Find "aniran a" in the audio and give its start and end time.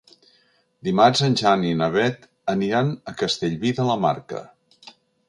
2.55-3.13